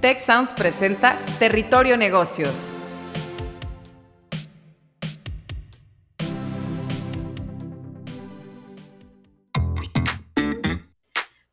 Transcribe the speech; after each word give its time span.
Tech 0.00 0.20
presenta 0.56 1.18
Territorio 1.40 1.96
Negocios. 1.96 2.72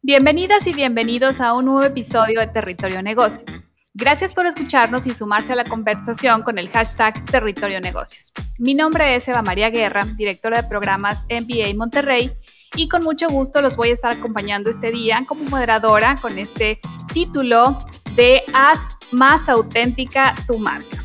Bienvenidas 0.03 0.67
y 0.67 0.73
bienvenidos 0.73 1.41
a 1.41 1.53
un 1.53 1.65
nuevo 1.65 1.81
episodio 1.81 2.39
de 2.39 2.45
Territorio 2.45 3.01
Negocios. 3.01 3.63
Gracias 3.95 4.31
por 4.31 4.45
escucharnos 4.45 5.07
y 5.07 5.15
sumarse 5.15 5.53
a 5.53 5.55
la 5.55 5.65
conversación 5.65 6.43
con 6.43 6.59
el 6.59 6.69
hashtag 6.69 7.25
Territorio 7.25 7.81
Negocios. 7.81 8.31
Mi 8.59 8.75
nombre 8.75 9.15
es 9.15 9.27
Eva 9.27 9.41
María 9.41 9.71
Guerra, 9.71 10.05
directora 10.15 10.61
de 10.61 10.67
programas 10.67 11.25
MBA 11.31 11.73
Monterrey, 11.75 12.31
y 12.75 12.89
con 12.89 13.03
mucho 13.03 13.27
gusto 13.27 13.63
los 13.63 13.75
voy 13.75 13.89
a 13.89 13.93
estar 13.93 14.11
acompañando 14.11 14.69
este 14.69 14.91
día 14.91 15.25
como 15.27 15.45
moderadora 15.45 16.19
con 16.21 16.37
este 16.37 16.79
título 17.11 17.87
de 18.15 18.43
Haz 18.53 18.79
más 19.11 19.49
auténtica 19.49 20.35
tu 20.47 20.57
marca. 20.57 21.03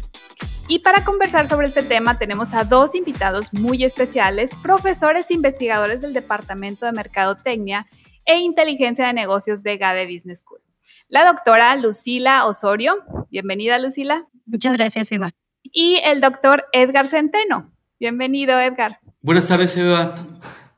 Y 0.68 0.78
para 0.78 1.04
conversar 1.04 1.48
sobre 1.48 1.66
este 1.66 1.82
tema 1.82 2.16
tenemos 2.16 2.54
a 2.54 2.62
dos 2.62 2.94
invitados 2.94 3.52
muy 3.52 3.82
especiales, 3.82 4.52
profesores 4.62 5.28
e 5.30 5.34
investigadores 5.34 6.00
del 6.00 6.12
Departamento 6.12 6.86
de 6.86 6.92
Mercadotecnia 6.92 7.86
e 8.24 8.38
Inteligencia 8.38 9.06
de 9.06 9.12
Negocios 9.12 9.64
de 9.64 9.76
GADE 9.76 10.06
Business 10.06 10.40
School. 10.40 10.60
La 11.08 11.26
doctora 11.26 11.74
Lucila 11.74 12.46
Osorio. 12.46 13.02
Bienvenida, 13.30 13.80
Lucila. 13.80 14.28
Muchas 14.46 14.76
gracias, 14.76 15.10
Eva. 15.10 15.30
Y 15.64 16.00
el 16.04 16.20
doctor 16.20 16.66
Edgar 16.72 17.08
Centeno. 17.08 17.72
Bienvenido, 17.98 18.58
Edgar. 18.60 19.00
Buenas 19.20 19.48
tardes, 19.48 19.76
Eva. 19.76 20.14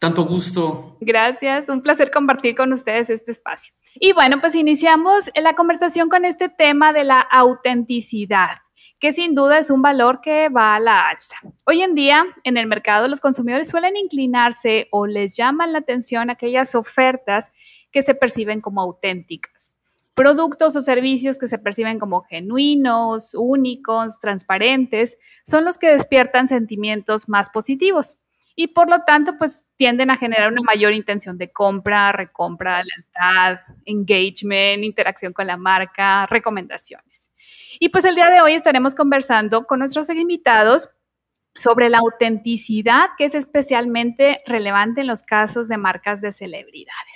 Tanto 0.03 0.25
gusto. 0.25 0.97
Gracias, 1.01 1.69
un 1.69 1.81
placer 1.81 2.11
compartir 2.11 2.57
con 2.57 2.73
ustedes 2.73 3.09
este 3.09 3.31
espacio. 3.31 3.73
Y 3.95 4.13
bueno, 4.13 4.41
pues 4.41 4.57
iniciamos 4.57 5.31
la 5.41 5.55
conversación 5.55 6.09
con 6.09 6.25
este 6.25 6.49
tema 6.49 6.93
de 6.93 7.05
la 7.05 7.21
autenticidad 7.21 8.49
que 8.99 9.13
sin 9.13 9.37
duda 9.37 9.59
es 9.59 9.71
un 9.71 9.81
valor 9.81 10.21
que 10.21 10.49
va 10.49 10.75
a 10.75 10.81
la 10.81 11.09
alza. 11.09 11.37
Hoy 11.67 11.83
en 11.83 11.95
día, 11.95 12.25
en 12.43 12.57
el 12.57 12.67
mercado, 12.67 13.07
los 13.07 13.21
consumidores 13.21 13.69
suelen 13.69 13.97
inclinarse 13.97 14.89
o 14.91 15.07
les 15.07 15.37
llaman 15.37 15.73
la 15.73 15.79
atención 15.79 16.31
aquellas 16.31 16.75
ofertas 16.75 17.53
que 17.93 18.03
se 18.03 18.17
perciben 18.17 18.61
como 18.61 18.81
auténticas. 18.81 19.73
Productos 20.15 20.75
o 20.75 20.83
servicios 20.83 21.39
que 21.39 21.47
se 21.47 21.59
perciben 21.59 22.01
como 22.01 22.23
genuinos, 22.23 23.37
únicos, 23.37 24.19
transparentes, 24.19 25.17
son 25.45 25.65
los 25.65 25.79
que 25.79 25.91
despiertan 25.91 26.49
sentimientos 26.49 27.29
más 27.29 27.51
positivos 27.51 28.19
y 28.55 28.69
por 28.69 28.91
lo 28.91 29.01
tanto, 29.03 29.37
pues 29.39 29.67
tienden 29.77 30.11
a 30.11 30.17
generar 30.17 30.51
una 30.51 30.63
mayor 30.63 30.93
intención 30.93 31.39
de 31.39 31.51
compra, 31.51 32.13
recompra, 32.13 32.83
lealtad, 32.83 33.61
engagement, 33.85 34.85
interacción 34.85 35.33
con 35.33 35.47
la 35.47 35.57
marca, 35.57 36.27
recomendaciones. 36.27 37.31
Y 37.81 37.89
pues 37.89 38.05
el 38.05 38.15
día 38.15 38.29
de 38.29 38.41
hoy 38.41 38.53
estaremos 38.53 38.95
conversando 38.95 39.67
con 39.67 39.79
nuestros 39.79 40.09
invitados 40.11 40.91
sobre 41.55 41.89
la 41.89 41.99
autenticidad 41.99 43.11
que 43.17 43.25
es 43.25 43.35
especialmente 43.35 44.41
relevante 44.47 45.03
en 45.03 45.07
los 45.07 45.23
casos 45.23 45.69
de 45.69 45.77
marcas 45.77 46.21
de 46.21 46.33
celebridades. 46.33 47.12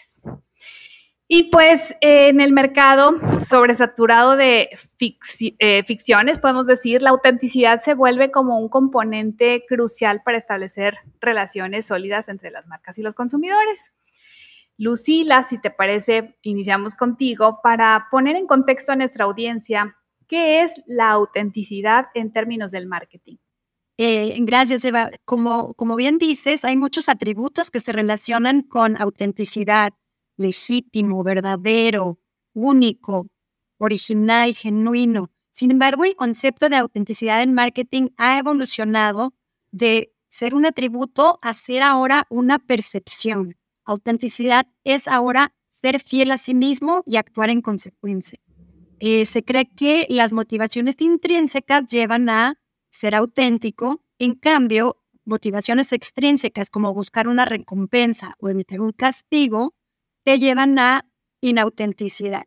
Y 1.28 1.50
pues 1.50 1.94
en 2.00 2.40
el 2.40 2.52
mercado 2.52 3.14
sobresaturado 3.40 4.36
de 4.36 4.70
eh, 5.58 5.82
ficciones, 5.84 6.38
podemos 6.38 6.66
decir, 6.66 7.02
la 7.02 7.10
autenticidad 7.10 7.80
se 7.80 7.94
vuelve 7.94 8.30
como 8.30 8.58
un 8.58 8.68
componente 8.68 9.64
crucial 9.68 10.22
para 10.24 10.38
establecer 10.38 10.98
relaciones 11.20 11.86
sólidas 11.86 12.28
entre 12.28 12.50
las 12.50 12.66
marcas 12.68 12.98
y 12.98 13.02
los 13.02 13.14
consumidores. 13.14 13.92
Lucila, 14.78 15.42
si 15.42 15.58
te 15.60 15.70
parece, 15.70 16.36
iniciamos 16.42 16.94
contigo 16.94 17.60
para 17.62 18.06
poner 18.10 18.36
en 18.36 18.46
contexto 18.46 18.92
a 18.92 18.96
nuestra 18.96 19.24
audiencia 19.24 19.96
¿Qué 20.28 20.62
es 20.62 20.82
la 20.86 21.10
autenticidad 21.10 22.06
en 22.14 22.32
términos 22.32 22.72
del 22.72 22.86
marketing? 22.86 23.36
Eh, 23.98 24.36
gracias, 24.40 24.84
Eva. 24.84 25.10
Como, 25.24 25.74
como 25.74 25.96
bien 25.96 26.18
dices, 26.18 26.64
hay 26.64 26.76
muchos 26.76 27.08
atributos 27.08 27.70
que 27.70 27.80
se 27.80 27.92
relacionan 27.92 28.62
con 28.62 29.00
autenticidad, 29.00 29.94
legítimo, 30.36 31.22
verdadero, 31.22 32.18
único, 32.52 33.28
original, 33.78 34.54
genuino. 34.54 35.30
Sin 35.52 35.70
embargo, 35.70 36.04
el 36.04 36.16
concepto 36.16 36.68
de 36.68 36.76
autenticidad 36.76 37.42
en 37.42 37.54
marketing 37.54 38.08
ha 38.16 38.38
evolucionado 38.38 39.34
de 39.70 40.12
ser 40.28 40.54
un 40.54 40.66
atributo 40.66 41.38
a 41.42 41.54
ser 41.54 41.82
ahora 41.82 42.26
una 42.28 42.58
percepción. 42.58 43.56
Autenticidad 43.84 44.66
es 44.84 45.08
ahora 45.08 45.54
ser 45.68 46.00
fiel 46.00 46.30
a 46.30 46.38
sí 46.38 46.54
mismo 46.54 47.02
y 47.06 47.16
actuar 47.16 47.50
en 47.50 47.62
consecuencia. 47.62 48.38
Eh, 48.98 49.26
se 49.26 49.44
cree 49.44 49.70
que 49.70 50.06
las 50.08 50.32
motivaciones 50.32 50.96
intrínsecas 51.00 51.86
llevan 51.86 52.28
a 52.28 52.58
ser 52.90 53.14
auténtico, 53.14 54.02
en 54.18 54.34
cambio, 54.34 55.02
motivaciones 55.24 55.92
extrínsecas 55.92 56.70
como 56.70 56.94
buscar 56.94 57.28
una 57.28 57.44
recompensa 57.44 58.34
o 58.38 58.48
evitar 58.48 58.80
un 58.80 58.92
castigo, 58.92 59.74
te 60.26 60.40
llevan 60.40 60.76
a 60.80 61.06
inautenticidad. 61.40 62.42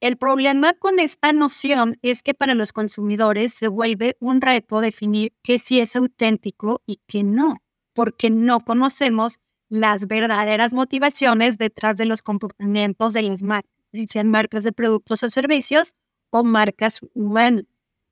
El 0.00 0.18
problema 0.18 0.74
con 0.74 0.98
esta 0.98 1.32
noción 1.32 1.96
es 2.02 2.22
que 2.22 2.34
para 2.34 2.54
los 2.54 2.74
consumidores 2.74 3.54
se 3.54 3.68
vuelve 3.68 4.18
un 4.20 4.42
reto 4.42 4.82
definir 4.82 5.32
qué 5.42 5.58
sí 5.58 5.80
es 5.80 5.96
auténtico 5.96 6.82
y 6.86 7.00
qué 7.06 7.22
no, 7.22 7.62
porque 7.94 8.28
no 8.28 8.60
conocemos 8.60 9.38
las 9.70 10.06
verdaderas 10.06 10.74
motivaciones 10.74 11.56
detrás 11.56 11.96
de 11.96 12.04
los 12.04 12.20
comportamientos 12.20 13.14
de 13.14 13.22
las 13.22 13.42
marcas 13.42 13.72
sean 14.06 14.28
marcas 14.28 14.62
de 14.62 14.72
productos 14.72 15.22
o 15.22 15.30
servicios 15.30 15.94
o 16.28 16.44
marcas 16.44 17.00
humanas. 17.14 17.64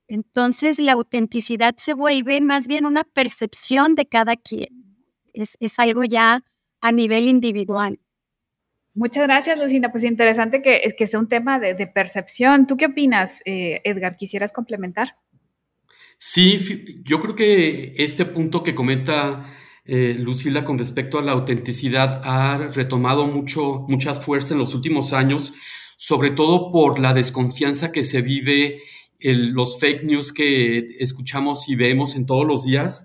Entonces, 0.08 0.78
la 0.78 0.92
autenticidad 0.92 1.74
se 1.76 1.92
vuelve 1.92 2.40
más 2.40 2.66
bien 2.66 2.86
una 2.86 3.04
percepción 3.04 3.94
de 3.94 4.06
cada 4.06 4.36
quien. 4.36 4.68
Es, 5.34 5.78
algo 5.78 6.04
ya 6.04 6.42
a 6.80 6.92
nivel 6.92 7.28
individual. 7.28 7.98
Muchas 8.94 9.25
gracias, 9.25 9.58
Lucina. 9.58 9.91
Pues 9.91 10.04
interesante 10.04 10.60
que, 10.60 10.94
que 10.97 11.06
sea 11.06 11.19
un 11.19 11.28
tema 11.28 11.58
de, 11.58 11.86
percepción. 11.86 12.66
¿Tú 12.66 12.76
qué 12.76 12.86
opinas, 12.86 13.42
eh, 13.47 13.80
Edgar? 13.84 14.16
¿Quisieras 14.16 14.53
complementar? 14.53 15.16
Sí, 16.19 16.84
yo 17.02 17.20
creo 17.20 17.34
que 17.34 17.94
este 17.97 18.26
punto 18.26 18.62
que 18.62 18.75
comenta 18.75 19.47
eh, 19.84 20.14
Lucila 20.19 20.64
con 20.64 20.78
respecto 20.78 21.19
a 21.19 21.22
la 21.22 21.32
autenticidad 21.32 22.20
ha 22.25 22.58
retomado 22.72 23.26
mucho, 23.26 23.84
mucha 23.88 24.14
fuerza 24.14 24.54
en 24.54 24.60
los 24.60 24.75
últimos 24.75 25.12
años, 25.12 25.52
sobre 25.97 26.31
todo 26.31 26.70
por 26.70 27.00
la 27.00 27.14
desconfianza 27.14 27.91
que 27.91 28.04
se 28.04 28.22
vive, 28.22 28.81
en 29.19 29.54
los 29.54 29.78
fake 29.78 30.04
news 30.04 30.32
que 30.32 30.78
escuchamos 30.98 31.69
y 31.69 31.76
vemos 31.76 32.16
en 32.16 32.26
todos 32.26 32.47
los 32.47 32.64
días. 32.64 33.04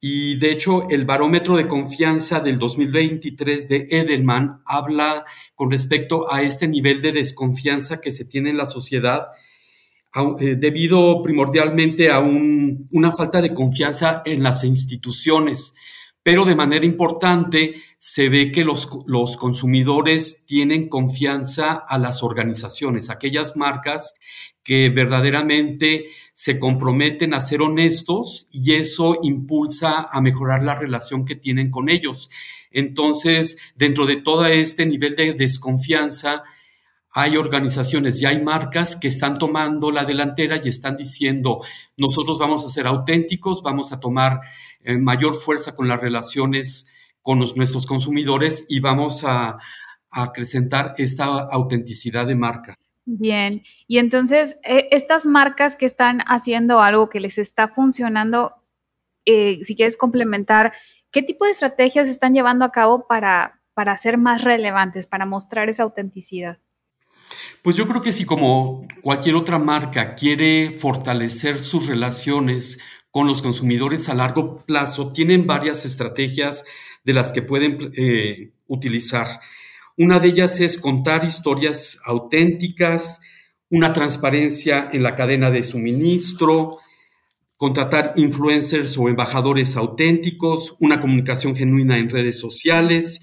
Y 0.00 0.36
de 0.36 0.52
hecho, 0.52 0.88
el 0.88 1.04
barómetro 1.04 1.56
de 1.56 1.66
confianza 1.66 2.40
del 2.40 2.58
2023 2.58 3.68
de 3.68 3.88
Edelman 3.90 4.62
habla 4.64 5.24
con 5.56 5.70
respecto 5.70 6.32
a 6.32 6.42
este 6.42 6.68
nivel 6.68 7.02
de 7.02 7.12
desconfianza 7.12 8.00
que 8.00 8.12
se 8.12 8.24
tiene 8.24 8.50
en 8.50 8.56
la 8.56 8.66
sociedad 8.66 9.28
eh, 10.40 10.56
debido 10.56 11.22
primordialmente 11.22 12.10
a 12.10 12.20
una 12.20 13.12
falta 13.12 13.42
de 13.42 13.52
confianza 13.52 14.22
en 14.24 14.42
las 14.42 14.64
instituciones. 14.64 15.74
Pero 16.28 16.44
de 16.44 16.54
manera 16.54 16.84
importante 16.84 17.76
se 17.98 18.28
ve 18.28 18.52
que 18.52 18.62
los, 18.62 18.90
los, 19.06 19.38
consumidores 19.38 20.44
tienen 20.44 20.90
confianza 20.90 21.72
a 21.72 21.98
las 21.98 22.22
organizaciones, 22.22 23.08
aquellas 23.08 23.56
marcas 23.56 24.12
que 24.62 24.90
verdaderamente 24.90 26.10
se 26.34 26.58
comprometen 26.58 27.32
a 27.32 27.40
ser 27.40 27.62
honestos 27.62 28.46
y 28.52 28.74
eso 28.74 29.20
impulsa 29.22 30.02
a 30.02 30.20
mejorar 30.20 30.62
la 30.62 30.74
relación 30.74 31.24
que 31.24 31.34
tienen 31.34 31.70
con 31.70 31.88
ellos. 31.88 32.28
Entonces, 32.70 33.56
dentro 33.74 34.04
de 34.04 34.20
todo 34.20 34.44
este 34.44 34.84
nivel 34.84 35.16
de 35.16 35.32
desconfianza, 35.32 36.44
hay 37.18 37.36
organizaciones 37.36 38.22
y 38.22 38.26
hay 38.26 38.40
marcas 38.40 38.94
que 38.94 39.08
están 39.08 39.38
tomando 39.38 39.90
la 39.90 40.04
delantera 40.04 40.60
y 40.62 40.68
están 40.68 40.96
diciendo, 40.96 41.64
nosotros 41.96 42.38
vamos 42.38 42.64
a 42.64 42.70
ser 42.70 42.86
auténticos, 42.86 43.60
vamos 43.60 43.90
a 43.90 43.98
tomar 43.98 44.40
eh, 44.84 44.96
mayor 44.96 45.34
fuerza 45.34 45.74
con 45.74 45.88
las 45.88 46.00
relaciones 46.00 46.86
con 47.20 47.40
nuestros 47.40 47.86
consumidores 47.86 48.66
y 48.68 48.78
vamos 48.78 49.24
a, 49.24 49.58
acrecentar 50.10 50.94
esta 50.96 51.24
autenticidad 51.24 52.26
de 52.26 52.34
marca. 52.34 52.74
Bien, 53.04 53.62
y 53.86 53.98
entonces 53.98 54.56
eh, 54.62 54.88
estas 54.90 55.26
marcas 55.26 55.76
que 55.76 55.84
están 55.84 56.20
haciendo 56.20 56.80
algo 56.80 57.10
que 57.10 57.20
les 57.20 57.36
está 57.36 57.68
funcionando, 57.68 58.54
eh, 59.26 59.58
si 59.64 59.76
quieres 59.76 59.98
complementar, 59.98 60.72
¿qué 61.10 61.22
tipo 61.22 61.44
de 61.44 61.50
estrategias 61.50 62.08
están 62.08 62.32
llevando 62.32 62.64
a 62.64 62.72
cabo 62.72 63.06
para, 63.06 63.60
para 63.74 63.94
ser 63.98 64.16
más 64.16 64.44
relevantes, 64.44 65.06
para 65.06 65.26
mostrar 65.26 65.68
esa 65.68 65.82
autenticidad? 65.82 66.58
Pues 67.62 67.76
yo 67.76 67.86
creo 67.86 68.02
que 68.02 68.12
si 68.12 68.24
como 68.24 68.86
cualquier 69.02 69.34
otra 69.34 69.58
marca 69.58 70.14
quiere 70.14 70.70
fortalecer 70.70 71.58
sus 71.58 71.86
relaciones 71.86 72.78
con 73.10 73.26
los 73.26 73.42
consumidores 73.42 74.08
a 74.08 74.14
largo 74.14 74.64
plazo, 74.64 75.12
tienen 75.12 75.46
varias 75.46 75.84
estrategias 75.84 76.64
de 77.04 77.14
las 77.14 77.32
que 77.32 77.42
pueden 77.42 77.92
eh, 77.96 78.52
utilizar. 78.66 79.40
Una 79.96 80.20
de 80.20 80.28
ellas 80.28 80.60
es 80.60 80.78
contar 80.78 81.24
historias 81.24 81.98
auténticas, 82.04 83.20
una 83.70 83.92
transparencia 83.92 84.88
en 84.92 85.02
la 85.02 85.16
cadena 85.16 85.50
de 85.50 85.62
suministro, 85.62 86.78
contratar 87.56 88.12
influencers 88.16 88.96
o 88.96 89.08
embajadores 89.08 89.76
auténticos, 89.76 90.76
una 90.78 91.00
comunicación 91.00 91.56
genuina 91.56 91.98
en 91.98 92.08
redes 92.08 92.38
sociales 92.38 93.20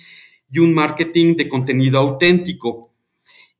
y 0.51 0.59
un 0.59 0.73
marketing 0.73 1.35
de 1.35 1.47
contenido 1.47 1.99
auténtico. 1.99 2.94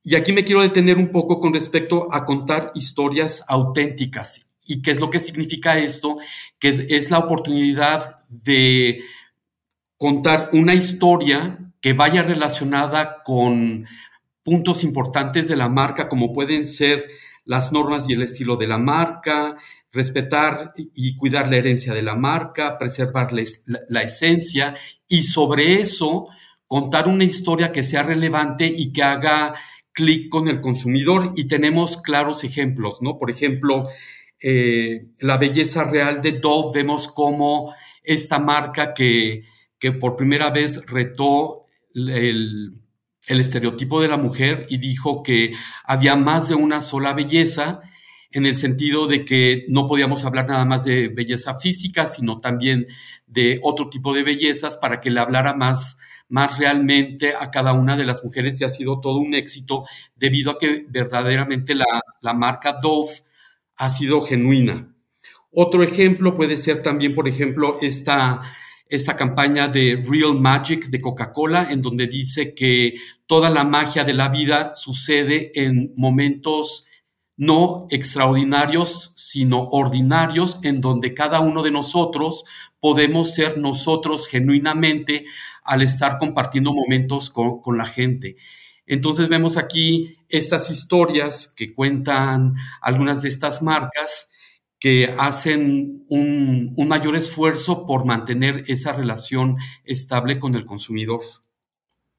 Y 0.06 0.16
aquí 0.16 0.31
me 0.31 0.46
quiero 0.46 0.62
detener 0.62 0.98
un 0.98 1.10
poco 1.10 1.40
con 1.40 1.54
respecto 1.54 2.07
a 2.12 2.25
contar 2.25 2.72
historias 2.75 3.44
auténticas. 3.48 4.52
¿Y 4.68 4.84
qué 4.84 4.92
es 4.92 5.00
lo 5.00 5.10
que 5.10 5.19
significa 5.19 5.80
esto? 5.80 6.18
Que 6.60 6.86
es 6.90 7.10
la 7.10 7.18
oportunidad 7.18 8.18
de 8.30 9.02
contar 9.98 10.50
una 10.54 10.75
historia 10.75 11.57
que 11.81 11.94
vaya 11.94 12.22
relacionada 12.22 13.24
con 13.24 13.88
puntos 14.44 14.84
importantes 14.84 15.48
de 15.48 15.56
la 15.56 15.69
marca, 15.69 16.08
como 16.08 16.34
pueden 16.34 16.68
ser 16.68 17.08
las 17.44 17.72
normas 17.72 18.08
y 18.08 18.13
el 18.13 18.22
estilo 18.22 18.58
de 18.58 18.68
la 18.68 18.78
marca, 18.78 19.58
respetar 19.92 20.74
y 20.75 21.16
cuidar 21.16 21.50
la 21.50 21.58
herencia 21.58 21.94
de 21.96 22.04
la 22.04 22.16
marca, 22.16 22.78
preservar 22.78 23.31
la, 23.34 24.01
esencia 24.04 24.75
y 25.08 25.24
sobre 25.24 25.81
eso 25.81 26.28
contar 26.68 27.08
una 27.08 27.24
historia 27.24 27.72
que 27.72 27.84
sea 27.84 28.04
relevante 28.04 28.66
y 28.68 28.92
que 28.92 29.04
haga 29.04 29.56
clic 29.96 30.30
con 30.30 30.48
el 30.48 30.62
consumidor. 30.62 31.34
Y 31.36 31.48
tenemos 31.48 31.98
claros 31.98 32.44
ejemplos, 32.44 33.02
¿no? 33.02 33.18
Por 33.18 33.32
ejemplo, 33.32 33.88
eh, 34.40 35.08
la 35.20 35.38
belleza 35.38 35.86
real 35.86 36.22
de 36.22 36.34
Dove, 36.34 36.82
vemos 36.82 37.08
cómo 37.08 37.74
esta 38.04 38.38
marca 38.38 38.94
que, 38.94 39.46
que 39.80 39.92
por 39.92 40.16
primera 40.16 40.52
vez 40.52 40.86
retó 40.86 41.66
el, 41.96 42.76
el 43.28 43.40
estereotipo 43.40 44.02
de 44.02 44.08
la 44.08 44.18
mujer 44.18 44.68
y 44.70 44.78
dijo 44.78 45.24
que 45.24 45.54
había 45.84 46.16
más 46.16 46.50
de 46.50 46.56
una 46.56 46.82
sola 46.82 47.14
belleza 47.14 47.82
en 48.32 48.46
el 48.46 48.56
sentido 48.56 49.08
de 49.08 49.24
que 49.24 49.66
no 49.70 49.88
podíamos 49.88 50.26
hablar 50.26 50.48
nada 50.48 50.66
más 50.66 50.84
de 50.84 51.08
belleza 51.08 51.56
física, 51.56 52.06
sino 52.06 52.40
también 52.40 52.88
de 53.28 53.60
otro 53.64 53.90
tipo 53.90 54.14
de 54.14 54.24
bellezas 54.24 54.78
para 54.78 55.00
que 55.00 55.10
le 55.10 55.22
hablara 55.22 55.54
más, 55.54 55.98
más 56.30 56.57
realmente 56.57 57.33
a 57.39 57.51
cada 57.51 57.74
una 57.74 57.95
de 57.95 58.06
las 58.06 58.24
mujeres 58.24 58.60
y 58.60 58.63
ha 58.63 58.69
sido 58.69 59.00
todo 59.00 59.18
un 59.18 59.33
éxito 59.33 59.86
debido 60.16 60.51
a 60.51 60.60
que 60.60 60.86
verdaderamente 60.89 61.75
la, 61.75 61.86
la 62.22 62.33
marca 62.33 62.77
Dove 62.81 63.12
ha 63.77 63.89
sido 63.89 64.22
genuina. 64.22 64.94
Otro 65.51 65.83
ejemplo 65.83 66.36
puede 66.36 66.57
ser 66.57 66.81
también, 66.81 67.16
por 67.16 67.27
ejemplo, 67.27 67.77
esta 67.81 68.42
esta 68.88 69.16
campaña 69.16 69.68
de 69.68 70.04
Real 70.07 70.39
Magic 70.39 70.89
de 70.89 71.01
Coca-Cola, 71.01 71.68
en 71.72 71.81
donde 71.81 72.07
dice 72.07 72.54
que 72.54 72.95
toda 73.25 73.50
la 73.50 73.63
magia 73.63 74.04
de 74.04 74.13
la 74.13 74.30
vida 74.30 74.74
sucede 74.74 75.51
en 75.56 75.94
momentos 75.95 76.86
no 77.38 77.88
extraordinarios, 77.89 79.13
sino 79.18 79.63
ordinarios, 79.72 80.60
en 80.63 80.80
donde 80.81 81.13
cada 81.13 81.42
uno 81.42 81.63
de 81.63 81.72
nosotros 81.72 82.45
podemos 82.80 83.33
ser 83.33 83.57
nosotros 83.57 84.27
genuinamente 84.27 85.25
al 85.66 85.82
estar 85.82 86.18
compartiendo 86.18 86.74
momentos 86.74 87.30
con, 87.30 87.62
con 87.62 87.78
la 87.78 87.86
gente. 87.86 88.38
Entonces 88.86 89.28
vemos 89.30 89.58
aquí 89.58 90.16
estas 90.30 90.70
historias 90.70 91.54
que 91.56 91.74
cuentan 91.74 92.56
algunas 92.82 93.22
de 93.24 93.30
estas 93.30 93.62
marcas 93.62 94.30
que 94.80 95.14
hacen 95.18 96.06
un, 96.10 96.76
mayor 96.88 97.16
esfuerzo 97.16 97.86
por 97.88 98.06
mantener 98.06 98.64
esa 98.68 98.94
relación 98.94 99.58
estable 99.84 100.38
con 100.38 100.54
el 100.56 100.66
consumidor. 100.66 101.22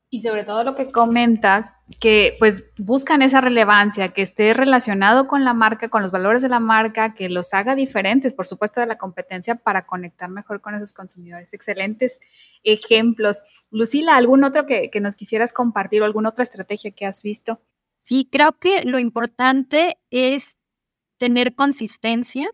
Y 0.08 0.20
sobre 0.20 0.44
todo 0.44 0.62
lo 0.62 0.76
que 0.76 0.92
comentas, 0.92 1.74
que 2.00 2.36
pues 2.38 2.70
buscan 2.78 3.22
esa 3.22 3.40
relevancia, 3.40 4.10
que 4.10 4.22
esté 4.22 4.54
relacionado 4.54 5.26
con 5.26 5.44
la 5.44 5.52
marca, 5.52 5.88
con 5.88 6.00
los 6.00 6.12
valores 6.12 6.42
de 6.42 6.48
la 6.48 6.60
marca, 6.60 7.14
que 7.14 7.28
los 7.28 7.52
haga 7.52 7.74
diferentes, 7.74 8.32
por 8.32 8.46
supuesto, 8.46 8.80
de 8.80 8.86
la 8.86 8.98
competencia 8.98 9.56
para 9.56 9.84
conectar 9.84 10.30
mejor 10.30 10.60
con 10.60 10.76
esos 10.76 10.92
consumidores. 10.92 11.52
Excelentes 11.52 12.20
ejemplos. 12.62 13.42
Lucila, 13.70 14.16
¿algún 14.16 14.44
otro 14.44 14.64
que, 14.64 14.90
que 14.90 15.00
nos 15.00 15.16
quisieras 15.16 15.52
compartir 15.52 16.02
o 16.02 16.04
alguna 16.04 16.28
otra 16.28 16.44
estrategia 16.44 16.92
que 16.92 17.04
has 17.04 17.22
visto? 17.22 17.60
Sí, 18.00 18.28
creo 18.30 18.52
que 18.52 18.84
lo 18.84 19.00
importante 19.00 19.98
es 20.10 20.56
tener 21.18 21.56
consistencia 21.56 22.48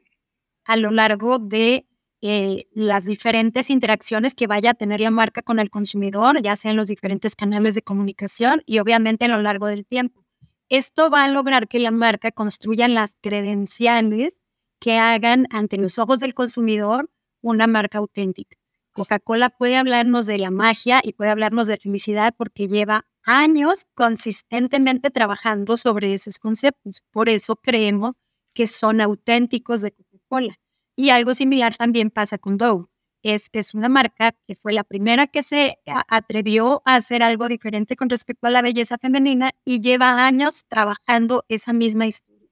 a 0.64 0.76
lo 0.76 0.90
largo 0.90 1.38
de 1.38 1.86
eh, 2.22 2.68
las 2.72 3.04
diferentes 3.04 3.68
interacciones 3.68 4.34
que 4.36 4.46
vaya 4.46 4.70
a 4.70 4.74
tener 4.74 5.00
la 5.00 5.10
marca 5.10 5.42
con 5.42 5.58
el 5.58 5.70
consumidor, 5.70 6.40
ya 6.40 6.54
sea 6.54 6.70
en 6.70 6.76
los 6.76 6.86
diferentes 6.86 7.34
canales 7.34 7.74
de 7.74 7.82
comunicación 7.82 8.62
y 8.64 8.78
obviamente 8.78 9.24
a 9.24 9.28
lo 9.28 9.42
largo 9.42 9.66
del 9.66 9.84
tiempo. 9.84 10.24
Esto 10.68 11.10
va 11.10 11.24
a 11.24 11.28
lograr 11.28 11.66
que 11.66 11.80
la 11.80 11.90
marca 11.90 12.30
construya 12.30 12.86
las 12.86 13.18
credenciales 13.20 14.40
que 14.78 14.98
hagan 14.98 15.48
ante 15.50 15.76
los 15.78 15.98
ojos 15.98 16.20
del 16.20 16.32
consumidor 16.32 17.10
una 17.40 17.66
marca 17.66 17.98
auténtica. 17.98 18.56
Coca-Cola 18.92 19.50
puede 19.50 19.76
hablarnos 19.76 20.26
de 20.26 20.38
la 20.38 20.52
magia 20.52 21.00
y 21.02 21.14
puede 21.14 21.30
hablarnos 21.30 21.66
de 21.66 21.78
felicidad 21.78 22.34
porque 22.38 22.68
lleva 22.68 23.04
años 23.24 23.86
consistentemente 23.94 25.10
trabajando 25.10 25.76
sobre 25.76 26.14
esos 26.14 26.38
conceptos. 26.38 27.02
Por 27.10 27.28
eso 27.28 27.56
creemos 27.56 28.14
que 28.54 28.68
son 28.68 29.00
auténticos 29.00 29.80
de 29.80 29.90
Coca-Cola. 29.90 30.58
Y 30.96 31.10
algo 31.10 31.34
similar 31.34 31.76
también 31.76 32.10
pasa 32.10 32.38
con 32.38 32.56
Dove. 32.58 32.86
Es, 33.22 33.48
es 33.52 33.74
una 33.74 33.88
marca 33.88 34.34
que 34.46 34.56
fue 34.56 34.72
la 34.72 34.82
primera 34.82 35.28
que 35.28 35.42
se 35.42 35.78
atrevió 35.86 36.82
a 36.84 36.96
hacer 36.96 37.22
algo 37.22 37.48
diferente 37.48 37.94
con 37.94 38.08
respecto 38.08 38.48
a 38.48 38.50
la 38.50 38.62
belleza 38.62 38.98
femenina 38.98 39.52
y 39.64 39.80
lleva 39.80 40.26
años 40.26 40.64
trabajando 40.68 41.44
esa 41.48 41.72
misma 41.72 42.06
historia. 42.06 42.50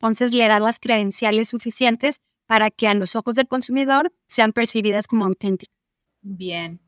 Entonces 0.00 0.32
le 0.34 0.48
da 0.48 0.58
las 0.58 0.80
credenciales 0.80 1.48
suficientes 1.48 2.20
para 2.46 2.70
que 2.70 2.88
a 2.88 2.94
los 2.94 3.14
ojos 3.14 3.36
del 3.36 3.46
consumidor 3.46 4.12
sean 4.26 4.52
percibidas 4.52 5.06
como 5.06 5.24
auténticas. 5.24 5.74
Bien, 6.20 6.80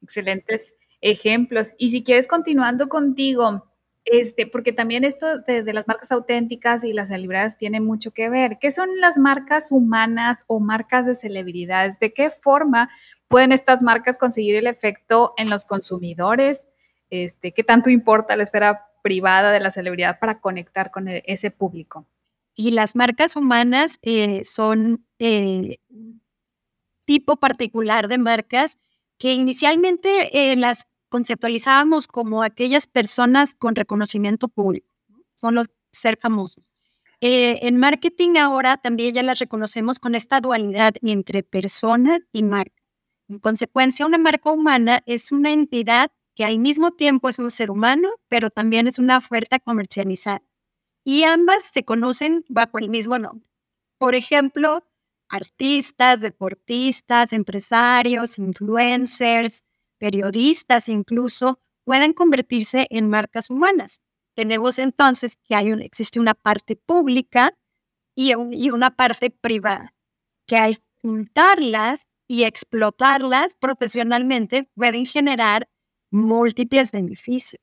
excelentes 0.00 0.72
ejemplos. 1.00 1.72
Y 1.78 1.90
si 1.90 2.02
quieres, 2.02 2.26
continuando 2.26 2.88
contigo, 2.88 3.71
este, 4.04 4.46
porque 4.46 4.72
también 4.72 5.04
esto 5.04 5.38
de, 5.40 5.62
las 5.72 5.86
marcas 5.86 6.10
auténticas 6.10 6.84
y 6.84 6.92
las 6.92 7.08
celebridades 7.08 7.56
tiene 7.56 7.80
mucho 7.80 8.10
que 8.10 8.28
ver. 8.28 8.58
¿Qué 8.60 8.72
son 8.72 8.88
las 9.00 9.18
marcas 9.18 9.70
humanas 9.70 10.44
o 10.48 10.60
marcas 10.60 11.06
de 11.06 11.14
celebridades? 11.14 11.98
¿De 11.98 12.12
qué 12.12 12.30
forma 12.30 12.90
pueden 13.28 13.52
estas 13.52 13.82
marcas 13.82 14.18
conseguir 14.18 14.56
el 14.56 14.66
efecto 14.66 15.34
en 15.36 15.50
los 15.50 15.64
consumidores? 15.64 16.66
Este, 17.10 17.52
¿Qué 17.52 17.62
tanto 17.62 17.90
importa 17.90 18.36
la 18.36 18.42
esfera 18.42 18.86
privada 19.02 19.52
de 19.52 19.60
la 19.60 19.70
celebridad 19.70 20.18
para 20.18 20.40
conectar 20.40 20.90
con 20.90 21.08
e, 21.08 21.22
ese 21.26 21.50
público? 21.50 22.06
Y 22.54 22.72
las 22.72 22.96
marcas 22.96 23.36
humanas 23.36 23.98
eh, 24.02 24.42
son 24.44 25.06
eh, 25.18 25.78
tipo 27.04 27.36
particular 27.36 28.08
de 28.08 28.18
marcas 28.18 28.78
que 29.18 29.32
inicialmente 29.32 30.52
eh, 30.52 30.56
las 30.56 30.88
conceptualizábamos 31.12 32.06
como 32.06 32.42
aquellas 32.42 32.86
personas 32.86 33.54
con 33.54 33.76
reconocimiento 33.76 34.48
público, 34.48 34.88
son 35.34 35.56
los 35.56 35.66
ser 35.90 36.18
famosos. 36.18 36.64
Eh, 37.20 37.68
en 37.68 37.76
marketing 37.76 38.38
ahora 38.38 38.78
también 38.78 39.14
ya 39.14 39.22
las 39.22 39.38
reconocemos 39.38 40.00
con 40.00 40.14
esta 40.14 40.40
dualidad 40.40 40.94
entre 41.02 41.42
persona 41.42 42.20
y 42.32 42.42
marca. 42.42 42.82
En 43.28 43.40
consecuencia, 43.40 44.06
una 44.06 44.16
marca 44.16 44.52
humana 44.52 45.02
es 45.04 45.32
una 45.32 45.52
entidad 45.52 46.10
que 46.34 46.46
al 46.46 46.58
mismo 46.58 46.92
tiempo 46.92 47.28
es 47.28 47.38
un 47.38 47.50
ser 47.50 47.70
humano, 47.70 48.08
pero 48.28 48.48
también 48.48 48.86
es 48.86 48.98
una 48.98 49.18
oferta 49.18 49.58
comercializada. 49.58 50.42
Y 51.04 51.24
ambas 51.24 51.70
se 51.74 51.84
conocen 51.84 52.42
bajo 52.48 52.78
el 52.78 52.88
mismo 52.88 53.18
nombre. 53.18 53.46
Por 53.98 54.14
ejemplo, 54.14 54.82
artistas, 55.28 56.22
deportistas, 56.22 57.34
empresarios, 57.34 58.38
influencers, 58.38 59.64
periodistas 60.02 60.88
incluso, 60.88 61.60
pueden 61.84 62.12
convertirse 62.12 62.88
en 62.90 63.08
marcas 63.08 63.50
humanas. 63.50 64.00
Tenemos 64.34 64.80
entonces 64.80 65.38
que 65.44 65.54
hay 65.54 65.70
existe 65.70 66.18
una 66.18 66.34
parte 66.34 66.74
pública 66.74 67.56
y, 68.16 68.32
y 68.32 68.70
una 68.70 68.90
parte 68.90 69.30
privada, 69.30 69.94
que 70.48 70.56
al 70.56 70.78
juntarlas 71.02 72.08
y 72.26 72.42
explotarlas 72.42 73.54
profesionalmente 73.60 74.68
pueden 74.74 75.06
generar 75.06 75.68
múltiples 76.10 76.90
beneficios. 76.90 77.62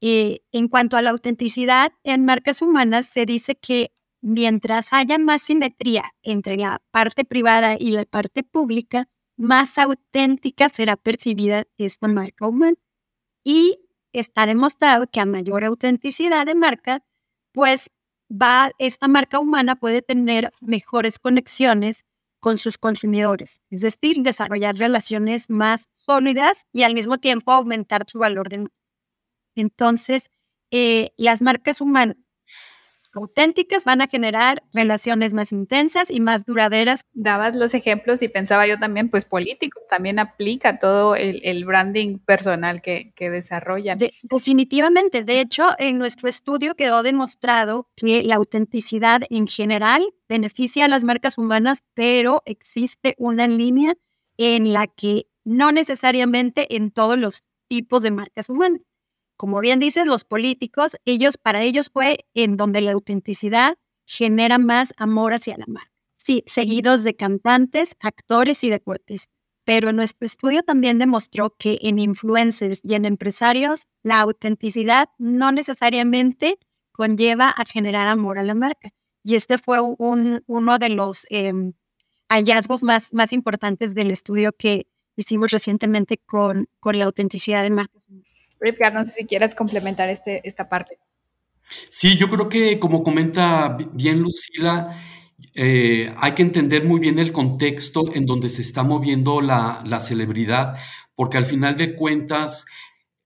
Y 0.00 0.40
en 0.52 0.68
cuanto 0.68 0.96
a 0.96 1.02
la 1.02 1.10
autenticidad 1.10 1.92
en 2.04 2.24
marcas 2.24 2.62
humanas, 2.62 3.04
se 3.04 3.26
dice 3.26 3.54
que 3.54 3.92
mientras 4.22 4.94
haya 4.94 5.18
más 5.18 5.42
simetría 5.42 6.14
entre 6.22 6.56
la 6.56 6.80
parte 6.90 7.26
privada 7.26 7.76
y 7.78 7.90
la 7.90 8.06
parte 8.06 8.44
pública, 8.44 9.10
más 9.40 9.78
auténtica 9.78 10.68
será 10.68 10.96
percibida 10.96 11.64
esta 11.78 12.08
marca 12.08 12.46
humana. 12.46 12.76
Y 13.42 13.80
está 14.12 14.44
demostrado 14.46 15.06
que 15.06 15.18
a 15.20 15.24
mayor 15.24 15.64
autenticidad 15.64 16.44
de 16.44 16.54
marca, 16.54 17.02
pues 17.52 17.90
va, 18.30 18.70
esta 18.78 19.08
marca 19.08 19.38
humana 19.38 19.76
puede 19.76 20.02
tener 20.02 20.52
mejores 20.60 21.18
conexiones 21.18 22.04
con 22.38 22.58
sus 22.58 22.78
consumidores, 22.78 23.62
es 23.70 23.82
decir, 23.82 24.22
desarrollar 24.22 24.76
relaciones 24.76 25.50
más 25.50 25.88
sólidas 25.92 26.66
y 26.72 26.84
al 26.84 26.94
mismo 26.94 27.18
tiempo 27.18 27.52
aumentar 27.52 28.04
su 28.08 28.18
valor 28.18 28.48
de 28.48 28.66
Entonces, 29.54 30.30
eh, 30.70 31.10
las 31.16 31.42
marcas 31.42 31.80
humanas 31.80 32.16
auténticas 33.14 33.84
van 33.84 34.00
a 34.00 34.06
generar 34.08 34.62
relaciones 34.72 35.32
más 35.32 35.52
intensas 35.52 36.10
y 36.10 36.20
más 36.20 36.44
duraderas. 36.44 37.04
Dabas 37.12 37.54
los 37.56 37.74
ejemplos 37.74 38.22
y 38.22 38.28
pensaba 38.28 38.66
yo 38.66 38.78
también, 38.78 39.08
pues 39.08 39.24
políticos, 39.24 39.84
también 39.88 40.18
aplica 40.18 40.78
todo 40.78 41.14
el, 41.16 41.64
branding 41.64 42.18
personal 42.18 42.80
que, 42.80 43.12
que 43.14 43.30
desarrollan. 43.30 43.98
definitivamente, 44.22 45.24
de 45.24 45.40
hecho, 45.40 45.68
en 45.78 45.98
nuestro 45.98 46.28
estudio 46.28 46.74
quedó 46.74 47.02
demostrado 47.02 47.88
que 47.96 48.22
la 48.22 48.36
autenticidad 48.36 49.22
en 49.30 49.46
general 49.46 50.02
beneficia 50.28 50.86
a 50.86 50.88
las 50.88 51.04
marcas 51.04 51.38
humanas, 51.38 51.82
pero 51.94 52.42
existe 52.46 53.14
una 53.18 53.46
línea 53.46 53.94
en 54.36 54.72
la 54.72 54.86
que 54.86 55.26
no 55.44 55.72
necesariamente 55.72 56.76
en 56.76 56.90
todos 56.90 57.18
los 57.18 57.42
tipos 57.68 58.02
de 58.02 58.10
marcas 58.10 58.48
humanas 58.48 58.89
como 59.40 59.60
bien 59.60 59.80
dices, 59.80 60.06
los 60.06 60.24
políticos, 60.24 60.98
ellos, 61.06 61.38
para 61.38 61.62
ellos 61.62 61.88
fue 61.90 62.26
en 62.34 62.58
donde 62.58 62.82
la 62.82 62.92
autenticidad 62.92 63.78
genera 64.04 64.58
más 64.58 64.92
amor 64.98 65.32
hacia 65.32 65.56
la 65.56 65.64
marca. 65.66 65.90
Sí, 66.18 66.44
seguidos 66.46 67.04
de 67.04 67.16
cantantes, 67.16 67.96
actores 68.00 68.62
y 68.64 68.68
deportes. 68.68 69.30
Pero 69.64 69.94
nuestro 69.94 70.26
estudio 70.26 70.62
también 70.62 70.98
demostró 70.98 71.56
que 71.58 71.78
en 71.80 71.98
influencers 71.98 72.80
y 72.84 72.92
en 72.92 73.06
empresarios, 73.06 73.86
la 74.02 74.20
autenticidad 74.20 75.08
no 75.16 75.52
necesariamente 75.52 76.58
conlleva 76.92 77.48
a 77.48 77.64
generar 77.64 78.08
amor 78.08 78.38
a 78.38 78.42
la 78.42 78.54
marca. 78.54 78.90
Y 79.24 79.36
este 79.36 79.56
fue 79.56 79.80
un, 79.80 80.44
uno 80.48 80.78
de 80.78 80.90
los 80.90 81.26
em, 81.30 81.72
hallazgos 82.28 82.82
más, 82.82 83.14
más 83.14 83.32
importantes 83.32 83.94
del 83.94 84.10
estudio 84.10 84.52
que 84.52 84.86
hicimos 85.16 85.50
recientemente 85.50 86.18
con, 86.18 86.68
con 86.78 86.98
la 86.98 87.06
autenticidad 87.06 87.62
de 87.62 87.70
marcas. 87.70 88.04
Edgar, 88.64 88.92
no 88.92 89.04
sé 89.04 89.10
si 89.10 89.26
quieras 89.26 89.54
complementar 89.54 90.08
este, 90.08 90.46
esta 90.46 90.68
parte. 90.68 90.98
Sí, 91.88 92.16
yo 92.16 92.28
creo 92.28 92.48
que 92.48 92.78
como 92.78 93.02
comenta 93.02 93.76
bien 93.92 94.20
Lucila, 94.20 94.98
eh, 95.54 96.12
hay 96.16 96.32
que 96.32 96.42
entender 96.42 96.84
muy 96.84 97.00
bien 97.00 97.18
el 97.18 97.32
contexto 97.32 98.14
en 98.14 98.26
donde 98.26 98.48
se 98.48 98.62
está 98.62 98.82
moviendo 98.82 99.40
la, 99.40 100.00
celebridad, 100.00 100.76
porque 101.14 101.38
al 101.38 101.46
final 101.46 101.76
de 101.76 101.94
cuentas, 101.94 102.66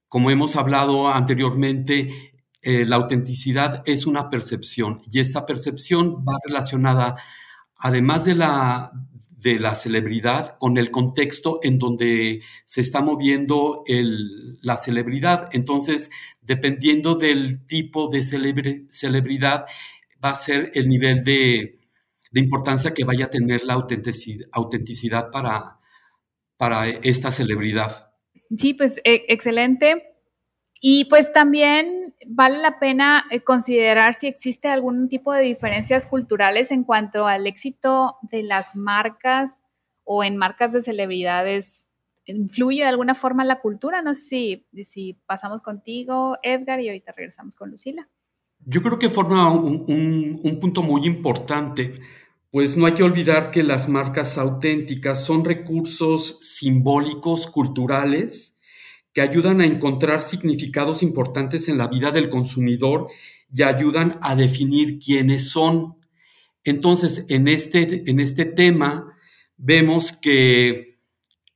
como 0.07 0.31
hemos 0.31 0.55
hablado 0.55 1.09
anteriormente, 1.09 2.33
eh, 2.61 2.85
la 2.85 2.95
autenticidad 2.95 3.83
es 3.85 4.05
una 4.05 4.29
percepción 4.29 5.01
y 5.11 5.19
esta 5.19 5.45
percepción 5.45 6.25
va 6.27 6.37
relacionada, 6.45 7.15
además 7.77 8.25
de 8.25 8.35
la, 8.35 8.91
de 9.45 9.59
la 9.59 9.75
celebridad 9.75 10.57
con 10.57 10.79
el 10.79 10.89
contexto 10.89 11.59
en 11.61 11.77
donde 11.77 12.41
se 12.65 12.81
está 12.81 13.03
moviendo 13.03 13.83
la 14.63 14.75
celebridad. 14.75 15.49
Entonces, 15.51 16.09
dependiendo 16.41 17.13
del 17.13 17.67
tipo 17.67 18.09
de 18.09 18.23
celebridad, 18.23 19.67
va 20.23 20.31
a 20.31 20.33
ser 20.33 20.71
el 20.73 20.89
nivel 20.89 21.23
de, 21.23 21.79
importancia 22.33 22.95
que 22.95 23.03
vaya 23.03 23.25
a 23.25 23.29
tener 23.29 23.63
la 23.63 23.75
autenticidad, 23.75 25.29
para, 25.31 25.77
para 26.57 26.89
esta 26.89 27.29
celebridad. 27.29 28.13
Sí, 28.57 28.73
pues 28.73 28.99
e, 29.03 29.25
excelente. 29.27 30.14
Y 30.81 31.05
pues 31.05 31.31
también 31.33 32.13
vale 32.27 32.57
la 32.57 32.79
pena 32.79 33.25
eh, 33.31 33.41
considerar 33.41 34.13
si 34.13 34.27
existe 34.27 34.67
algún 34.67 35.09
tipo 35.09 35.33
de 35.33 35.41
diferencias 35.41 36.05
culturales 36.05 36.71
en 36.71 36.83
cuanto 36.83 37.27
al 37.27 37.47
éxito 37.47 38.17
de 38.21 38.43
las 38.43 38.75
marcas 38.75 39.61
o 40.03 40.23
en 40.23 40.37
marcas 40.37 40.73
de 40.73 40.81
celebridades. 40.81 41.89
¿Influye 42.25 42.81
de 42.81 42.89
alguna 42.89 43.15
forma 43.15 43.45
la 43.45 43.61
cultura? 43.61 44.01
No 44.01 44.13
sé 44.13 44.21
si, 44.21 44.65
si 44.83 45.13
pasamos 45.25 45.61
contigo, 45.61 46.37
Edgar, 46.43 46.79
y 46.81 46.87
ahorita 46.87 47.13
regresamos 47.15 47.55
con 47.55 47.71
Lucila. 47.71 48.09
Yo 48.59 48.81
creo 48.81 48.97
que 48.97 49.09
forma 49.09 49.51
un, 49.51 50.39
un 50.43 50.59
punto 50.59 50.81
muy 50.81 51.05
importante, 51.05 51.99
pues 52.49 52.77
no 52.77 52.85
hay 52.85 52.93
que 52.93 53.03
olvidar 53.03 53.51
que 53.51 53.63
las 53.63 53.87
marcas 53.87 54.37
auténticas 54.37 55.23
son 55.23 55.45
recursos 55.45 56.39
simbólicos, 56.41 57.47
culturales, 57.47 58.54
que 59.15 59.21
ayudan 59.21 59.61
a 59.61 59.65
encontrar 59.65 60.21
significados 60.21 61.01
importantes 61.01 61.69
en 61.69 61.77
la 61.77 61.87
vida 61.87 62.11
del 62.11 62.29
consumidor 62.29 63.07
y 63.51 63.63
ayudan 63.63 64.19
a 64.21 64.35
definir 64.35 64.99
quiénes 64.99 65.49
son. 65.49 65.95
Entonces, 66.65 67.25
en 67.29 67.47
este, 67.47 68.09
en 68.11 68.19
este 68.19 68.43
tema, 68.43 69.17
vemos 69.55 70.11
que 70.11 70.97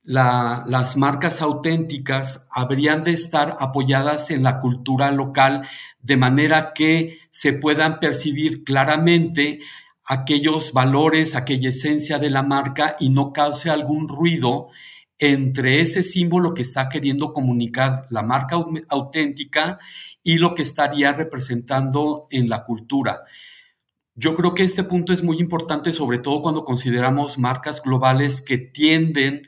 las 0.03 0.95
marcas 0.95 1.41
auténticas 1.41 2.45
habrían 2.49 3.03
de 3.03 3.11
estar 3.11 3.57
apoyadas 3.59 4.31
en 4.31 4.41
la 4.41 4.59
cultura 4.59 5.11
local 5.11 5.67
de 5.99 6.15
manera 6.15 6.71
que 6.73 7.19
se 7.29 7.51
puedan 7.51 7.99
percibir 7.99 8.63
claramente 8.63 9.59
aquellos 10.05 10.71
valores, 10.71 11.35
aquella 11.35 11.69
esencia 11.69 12.19
de 12.19 12.29
la 12.29 12.41
marca 12.41 12.95
y 13.01 13.09
no 13.09 13.33
cause 13.33 13.69
algún 13.69 14.07
ruido 14.07 14.69
entre 15.19 15.81
ese 15.81 16.01
símbolo 16.01 16.53
que 16.53 16.61
está 16.61 16.87
queriendo 16.87 17.33
comunicar 17.33 18.07
la 18.09 18.23
marca 18.23 18.55
auténtica 18.87 19.77
y 20.23 20.37
lo 20.37 20.55
que 20.55 20.63
estaría 20.63 21.11
representando 21.11 22.27
en 22.31 22.47
la 22.49 22.63
cultura. 22.63 23.23
Yo 24.15 24.35
creo 24.35 24.53
que 24.53 24.63
este 24.63 24.83
punto 24.83 25.13
es 25.13 25.21
muy 25.23 25.39
importante, 25.39 25.91
sobre 25.91 26.19
todo 26.19 26.41
cuando 26.41 26.65
consideramos 26.65 27.37
marcas 27.37 27.81
globales 27.81 28.41
que 28.41 28.57
tienden 28.57 29.47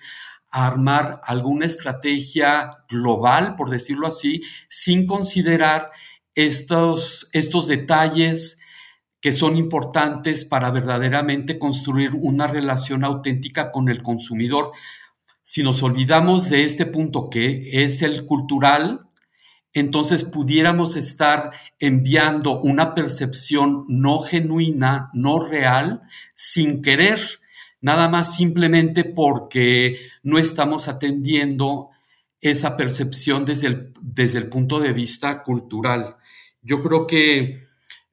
a 0.52 0.68
armar 0.68 1.22
alguna 1.24 1.66
estrategia 1.66 2.84
global, 2.90 3.56
por 3.56 3.70
decirlo 3.70 4.08
así, 4.08 4.42
sin 4.70 5.08
considerar 5.08 5.92
estos, 6.36 7.30
estos 7.32 7.68
detalles 7.68 8.60
que 9.22 9.32
son 9.32 9.56
importantes 9.56 10.44
para 10.44 10.72
verdaderamente 10.72 11.60
construir 11.60 12.12
una 12.16 12.48
relación 12.48 13.04
auténtica 13.06 13.72
con 13.72 13.88
el 13.88 14.02
consumidor 14.02 14.72
si 15.44 15.64
nos 15.64 15.84
olvidamos 15.84 16.50
de 16.50 16.66
este 16.66 16.86
punto 16.86 17.30
que 17.30 17.84
es 17.84 18.02
el 18.02 18.26
cultural, 18.26 19.08
entonces 19.74 20.24
pudiéramos 20.24 20.96
estar 20.96 21.52
enviando 21.80 22.60
una 22.60 22.94
percepción 22.94 23.86
no 23.88 24.20
genuina, 24.20 25.10
no 25.14 25.40
real, 25.40 26.02
sin 26.34 26.82
querer, 26.82 27.20
nada 27.80 28.10
más 28.10 28.36
simplemente 28.36 29.06
porque 29.06 29.98
no 30.24 30.38
estamos 30.38 30.88
atendiendo 30.88 31.90
esa 32.42 32.76
percepción 32.76 33.46
desde 33.46 33.68
el, 33.68 33.94
desde 34.02 34.40
el 34.40 34.50
punto 34.50 34.80
de 34.80 34.94
vista 34.94 35.44
cultural. 35.44 36.18
Yo 36.62 36.82
creo 36.84 37.08
que 37.08 37.64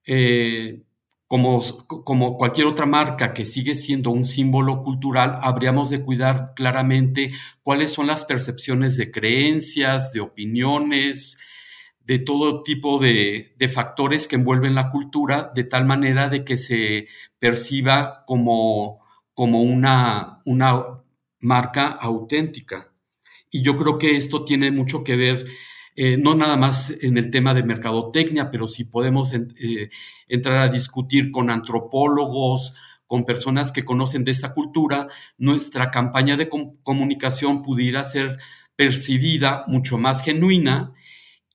eh, 0.07 0.83
como, 1.29 1.63
como 1.87 2.39
cualquier 2.39 2.67
otra 2.67 2.87
marca 2.87 3.35
que 3.35 3.45
sigue 3.45 3.75
siendo 3.75 4.11
un 4.11 4.25
símbolo 4.25 4.83
cultural, 4.83 5.39
habríamos 5.43 5.91
de 5.91 6.03
cuidar 6.03 6.55
claramente 6.57 7.33
cuáles 7.63 7.93
son 7.93 8.07
las 8.07 8.25
percepciones 8.25 8.97
de 8.97 9.13
creencias, 9.13 10.11
de 10.13 10.21
opiniones, 10.21 11.39
de 12.01 12.19
todo 12.19 12.63
tipo 12.63 12.99
de, 12.99 13.55
factores 13.73 14.27
que 14.27 14.37
envuelven 14.37 14.75
la 14.75 14.89
cultura, 14.89 15.53
de 15.55 15.65
tal 15.65 15.85
manera 15.85 16.31
de 16.31 16.43
que 16.45 16.57
se 16.57 17.09
perciba 17.39 18.25
como, 18.27 19.05
como 19.35 19.63
una, 19.63 20.41
una 20.47 21.03
marca 21.41 21.89
auténtica. 21.89 22.95
Y 23.51 23.61
yo 23.63 23.77
creo 23.77 23.99
que 23.99 24.17
esto 24.17 24.47
tiene 24.47 24.71
mucho 24.71 25.05
que 25.05 25.17
ver 25.17 25.45
eh, 26.01 26.17
no 26.17 26.37
nada 26.37 26.57
más 26.57 26.95
en 27.03 27.19
el 27.19 27.29
tema 27.29 27.55
de 27.55 27.65
mercadotecnia, 27.65 28.53
pero 28.53 28.69
si 28.69 28.85
podemos 28.85 29.33
eh, 29.33 29.91
entrar 30.29 30.59
a 30.59 30.69
discutir 30.69 31.33
con 31.33 31.51
antropólogos, 31.51 32.77
con 33.09 33.25
personas 33.25 33.73
que 33.73 33.85
conocen 33.85 34.23
de 34.23 34.31
esta 34.31 34.55
cultura, 34.55 35.09
nuestra 35.39 35.91
campaña 35.91 36.37
de 36.37 36.49
comunicación 36.85 37.63
pudiera 37.63 38.05
ser 38.05 38.39
percibida 38.77 39.65
mucho 39.67 39.99
más 39.99 40.23
genuina 40.23 40.93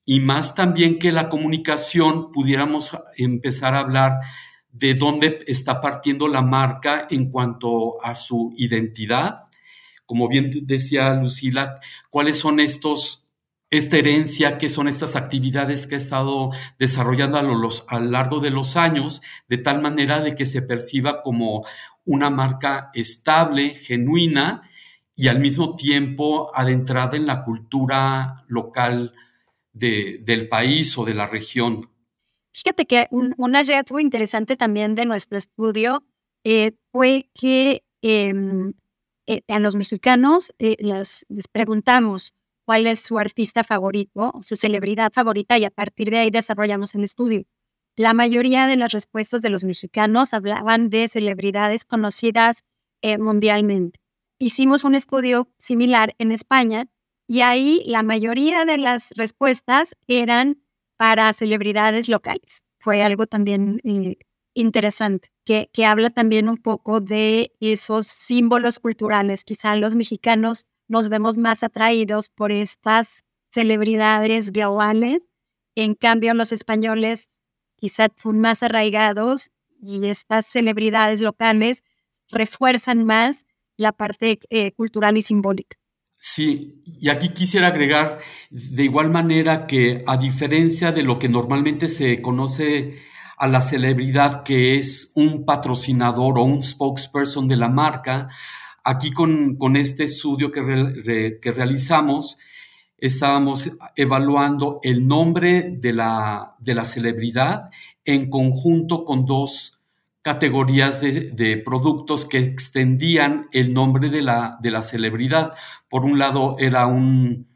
y 0.06 0.20
más 0.20 0.56
también 0.56 1.00
que 1.00 1.14
la 1.14 1.30
comunicación 1.30 2.34
pudiéramos 2.34 2.98
empezar 3.16 3.76
a 3.76 3.80
hablar 3.80 4.20
de 4.74 4.94
dónde 4.94 5.40
está 5.48 5.80
partiendo 5.80 6.28
la 6.28 6.42
marca 6.42 7.08
en 7.10 7.32
cuanto 7.32 7.96
a 8.04 8.14
su 8.14 8.54
identidad. 8.58 9.44
Como 10.06 10.28
bien 10.28 10.52
decía 10.64 11.14
Lucila, 11.14 11.80
cuáles 12.10 12.38
son 12.40 12.60
estos 12.60 13.23
esta 13.74 13.98
herencia, 13.98 14.60
que 14.60 14.70
son 14.70 14.88
estas 14.88 15.16
actividades 15.16 15.88
que 15.88 15.96
ha 15.96 15.98
estado 15.98 16.52
desarrollando 16.78 17.40
a 17.40 17.44
lo, 17.44 17.70
largo 18.02 18.40
de 18.40 18.52
los 18.52 18.78
años, 18.78 19.24
de 19.48 19.58
tal 19.58 19.82
manera 19.82 20.22
de 20.22 20.36
que 20.36 20.46
se 20.46 20.62
perciba 20.62 21.24
como 21.24 21.66
una 22.06 22.30
marca 22.30 22.92
estable, 22.94 23.74
genuina 23.74 24.70
y 25.16 25.28
al 25.28 25.40
mismo 25.40 25.76
tiempo 25.76 26.52
adentrada 26.54 27.18
en 27.18 27.26
la 27.26 27.44
cultura 27.44 28.46
local 28.48 29.14
del 29.72 30.48
país 30.50 30.96
o 31.00 31.04
de 31.04 31.16
la 31.16 31.26
región. 31.26 31.90
Fíjate 32.54 32.86
que 32.86 33.08
un, 33.10 33.34
hallazgo 33.56 34.00
interesante 34.00 34.56
también 34.56 34.94
de 34.94 35.06
nuestro 35.06 35.36
estudio 35.36 36.04
eh, 36.44 36.74
fue 36.92 37.32
que 37.34 37.84
em, 38.04 38.74
eh, 39.26 39.42
a 39.48 39.60
los 39.60 39.76
mexicanos 39.76 40.54
eh, 40.60 40.76
les 40.80 41.26
preguntamos, 41.52 42.36
cuál 42.66 42.88
es 42.88 43.00
su 43.02 43.20
artista 43.20 43.64
favorito, 43.64 44.34
su 44.42 44.56
celebridad 44.56 45.12
favorita 45.14 45.58
y 45.58 45.66
a 45.66 45.72
partir 45.72 46.10
de 46.10 46.20
ahí 46.20 46.30
desarrollamos 46.30 46.96
el 46.96 47.04
estudio. 47.04 47.44
la 47.96 48.14
mayoría 48.14 48.66
de 48.68 48.76
las 48.76 48.92
respuestas 48.92 49.42
de 49.44 49.52
los 49.52 49.64
mexicanos 49.64 50.34
hablaban 50.34 50.90
de 50.90 51.08
celebridades 51.08 51.86
conocidas 51.86 52.64
eh, 53.04 53.20
mundialmente. 53.20 54.00
Hicimos 54.40 54.84
un 54.84 54.96
estudio 54.96 55.48
similar 55.58 56.16
en 56.18 56.32
España 56.32 56.88
y 57.28 57.42
ahí 57.42 57.84
la 57.86 58.02
mayoría 58.04 58.66
de 58.66 58.78
las 58.78 59.12
respuestas 59.16 59.96
eran 60.08 60.64
para 60.98 61.32
celebridades 61.34 62.10
locales. 62.10 62.64
Fue 62.80 63.04
algo 63.04 63.28
también 63.28 63.80
eh, 63.84 64.18
interesante, 64.56 65.30
que, 65.46 65.70
que 65.72 65.86
habla 65.86 66.10
también 66.10 66.50
un 66.50 66.58
poco 66.58 67.00
de 67.00 67.54
esos 67.60 68.08
símbolos 68.08 68.80
culturales. 68.80 69.44
Quizá 69.44 69.76
los 69.76 69.96
mexicanos 69.96 70.66
nos 70.88 71.10
vemos 71.10 71.38
más 71.38 71.64
atraídos 71.64 72.30
por 72.30 72.52
estas 72.52 73.24
celebridades 73.52 74.52
globales. 74.52 75.22
En 75.76 75.96
cambio, 75.96 76.34
los 76.34 76.52
españoles 76.52 77.30
quizás 77.76 78.10
son 78.16 78.40
más 78.40 78.64
arraigados 78.64 79.52
y 79.82 80.06
estas 80.08 80.46
celebridades 80.46 81.22
locales 81.22 81.84
refuerzan 82.30 83.06
más 83.06 83.46
la 83.78 83.92
parte 83.92 84.40
eh, 84.50 84.72
cultural 84.72 85.18
y 85.18 85.22
simbólica. 85.22 85.78
Sí, 86.16 86.82
y 86.86 87.10
aquí 87.10 87.34
quisiera 87.34 87.68
agregar 87.68 88.20
de 88.50 88.84
igual 88.84 89.10
manera 89.10 89.68
que 89.68 90.04
a 90.08 90.16
diferencia 90.16 90.94
de 90.94 91.04
lo 91.04 91.20
que 91.20 91.28
normalmente 91.28 91.90
se 91.90 92.22
conoce 92.22 92.98
a 93.38 93.48
la 93.48 93.62
celebridad 93.62 94.44
que 94.44 94.78
es 94.78 95.12
un 95.16 95.44
patrocinador 95.44 96.40
o 96.40 96.44
un 96.44 96.64
spokesperson 96.64 97.50
de 97.50 97.58
la 97.58 97.68
marca, 97.68 98.30
aquí 98.84 99.12
con, 99.12 99.56
con 99.58 99.76
este 99.76 100.04
estudio 100.04 100.52
que, 100.52 101.40
que 101.42 101.52
realizamos, 101.52 102.38
estábamos 102.98 103.72
evaluando 103.96 104.80
el 104.84 105.08
nombre 105.08 105.76
de 105.78 105.94
la, 105.94 106.56
de 106.60 106.76
la 106.76 106.86
celebridad 106.86 107.70
en 108.06 108.30
conjunto 108.30 109.04
con 109.04 109.26
dos 109.26 109.84
categorías 110.22 111.02
de, 111.02 111.62
productos 111.66 112.26
que 112.26 112.40
extendían 112.40 113.48
el 113.52 113.74
nombre 113.74 114.10
de 114.10 114.22
la, 114.22 114.58
de 114.62 114.72
la 114.72 114.82
celebridad. 114.82 115.54
Por 115.90 116.06
un 116.06 116.18
lado 116.18 116.56
era 116.60 116.88
un, 116.88 117.48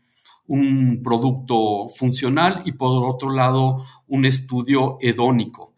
un 0.48 1.02
producto 1.02 1.88
funcional 1.88 2.64
y 2.66 2.74
por 2.74 3.10
otro 3.10 3.32
lado 3.32 3.86
un 4.06 4.26
estudio 4.26 4.98
hedónico. 5.00 5.74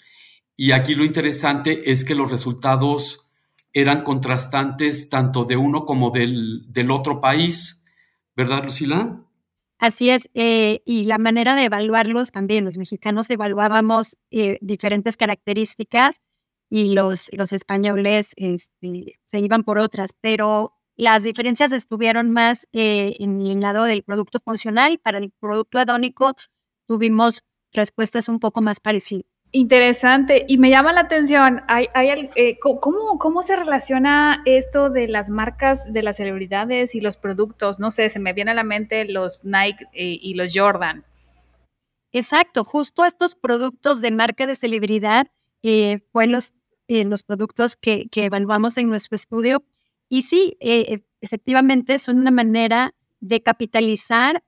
Y 0.56 0.72
aquí 0.72 0.96
lo 0.96 1.06
interesante 1.06 1.91
es 1.91 2.03
que 2.03 2.15
los 2.15 2.32
resultados 2.32 3.28
eran 3.74 4.04
contrastantes 4.04 5.10
tanto 5.10 5.46
de 5.46 5.58
uno 5.58 5.86
como 5.86 6.12
del, 6.12 6.66
del 6.72 6.92
otro 6.92 7.22
país, 7.22 7.86
¿verdad, 8.36 8.64
Lucila? 8.64 9.26
Así 9.78 10.10
es, 10.10 10.30
eh, 10.34 10.82
y 10.86 11.06
la 11.06 11.18
manera 11.18 11.56
de 11.56 11.66
evaluarlos 11.66 12.32
también, 12.32 12.66
los 12.66 12.78
mexicanos 12.78 13.30
evaluábamos 13.30 14.18
eh, 14.30 14.58
diferentes 14.62 15.16
características 15.16 16.22
y 16.70 16.94
los, 16.94 17.30
los 17.32 17.54
españoles 17.54 18.34
este, 18.36 19.20
se 19.32 19.40
iban 19.40 19.64
por 19.64 19.78
otras, 19.78 20.14
pero 20.20 20.74
las 21.00 21.24
diferencias 21.24 21.72
estuvieron 21.72 22.32
más 22.32 22.68
eh, 22.74 23.16
en 23.20 23.40
el 23.48 23.62
lado 23.62 23.86
del 23.86 24.04
producto 24.04 24.42
funcional. 24.42 25.00
Para 25.00 25.20
el 25.20 25.32
producto 25.40 25.80
adónico 25.80 26.36
tuvimos 26.88 27.46
respuestas 27.72 28.28
un 28.28 28.40
poco 28.40 28.62
más 28.62 28.82
parecidas. 28.82 29.32
Interesante. 29.51 30.46
Y 30.48 30.60
me 30.60 30.70
llama 30.70 30.94
la 30.94 31.01
atención, 31.01 31.63
hay, 31.68 31.88
hay, 31.96 32.29
eh, 32.36 32.60
¿cómo, 32.60 33.18
¿cómo 33.18 33.41
se 33.41 33.56
relaciona 33.56 34.44
esto 34.46 34.91
de 34.91 35.08
las 35.08 35.29
marcas 35.29 35.91
de 35.91 36.03
las 36.03 36.18
celebridades 36.18 36.94
y 36.94 37.01
los 37.01 37.18
productos? 37.18 37.79
No 37.79 37.89
sé, 37.89 38.12
se 38.12 38.20
me 38.20 38.34
viene 38.34 38.51
a 38.51 38.53
la 38.53 38.63
mente 38.63 39.06
los 39.06 39.44
Nike 39.44 39.86
eh, 39.94 40.20
y 40.22 40.36
los 40.36 40.51
Jordan. 40.53 41.03
Exacto, 42.12 42.63
justo 42.63 43.06
estos 43.06 43.34
productos 43.34 44.01
de 44.01 44.12
marca 44.12 44.46
de 44.46 44.53
celebridad 44.53 45.27
eh, 45.63 46.00
los, 46.13 46.53
eh, 46.88 47.06
los 47.06 47.24
productos 47.24 47.75
que, 47.75 48.08
que, 48.10 48.25
evaluamos 48.25 48.77
en 48.77 48.89
nuestro 48.89 49.15
estudio. 49.15 49.64
Y 50.09 50.24
sí, 50.24 50.57
efectivamente 51.22 51.98
son 51.98 52.20
una 52.20 52.31
manera 52.31 52.96
de 53.20 53.42
capitalizar 53.42 54.44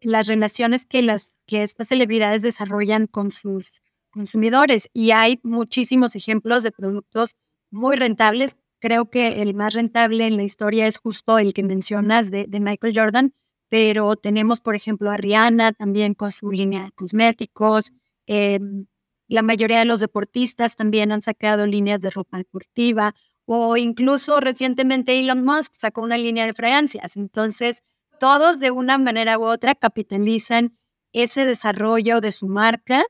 las 0.00 0.26
relaciones 0.28 0.86
que, 0.86 1.02
las, 1.02 1.34
que 1.46 1.62
estas 1.62 1.88
celebridades 1.88 2.42
desarrollan 2.42 3.06
con 3.06 3.32
sus 3.32 3.82
consumidores. 4.10 4.90
Y 4.92 5.12
hay 5.12 5.40
muchísimos 5.42 6.16
ejemplos 6.16 6.62
de 6.62 6.72
productos 6.72 7.36
muy 7.70 7.96
rentables. 7.96 8.56
Creo 8.80 9.10
que 9.10 9.42
el 9.42 9.54
más 9.54 9.74
rentable 9.74 10.26
en 10.26 10.36
la 10.36 10.42
historia 10.42 10.86
es 10.86 10.98
justo 10.98 11.38
el 11.38 11.54
que 11.54 11.62
mencionas 11.62 12.30
de, 12.30 12.46
Michael 12.60 12.98
Jordan, 12.98 13.34
pero 13.68 14.16
tenemos, 14.16 14.60
por 14.60 14.74
ejemplo, 14.74 15.10
a 15.10 15.16
Rihanna 15.16 15.72
también 15.72 16.14
con 16.14 16.32
su 16.32 16.50
línea 16.50 16.84
de 16.84 16.92
cosméticos. 16.92 17.92
Em, 18.26 18.86
la 19.28 19.42
mayoría 19.42 19.78
de 19.78 19.84
los 19.84 20.00
deportistas 20.00 20.76
también 20.76 21.12
han 21.12 21.22
sacado 21.22 21.66
líneas 21.66 22.00
de 22.00 22.10
ropa 22.10 22.38
deportiva 22.38 23.14
o 23.46 23.76
incluso 23.76 24.40
recientemente 24.40 25.18
Elon 25.18 25.44
Musk 25.44 25.74
sacó 25.76 26.02
una 26.02 26.18
línea 26.18 26.46
de 26.46 26.52
fragancias. 26.52 27.16
Entonces, 27.16 27.82
todos 28.18 28.60
de 28.60 28.70
una 28.70 28.98
manera 28.98 29.38
u 29.38 29.44
otra 29.44 29.74
capitalizan 29.74 30.76
ese 31.12 31.44
desarrollo 31.44 32.20
de 32.20 32.32
su 32.32 32.46
marca 32.46 33.04